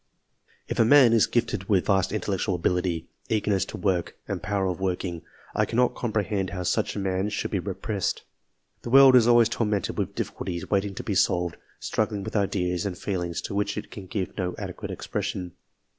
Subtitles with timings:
[0.67, 4.79] If a man is gifted with vast intellectual ability, eagerness to work, and power of
[4.79, 5.21] working,
[5.53, 8.23] I cannot comprehend how ^ mch a man should be repressed.
[8.81, 12.83] The world is always xrmented with difficulties waiting to be solved struggling ~ dth ideas
[12.83, 15.51] and feelings, to which it can give no adequate expression.